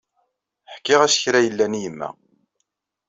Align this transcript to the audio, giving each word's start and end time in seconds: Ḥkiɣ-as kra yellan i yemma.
Ḥkiɣ-as 0.73 1.15
kra 1.23 1.39
yellan 1.45 1.77
i 1.77 1.81
yemma. 1.83 2.09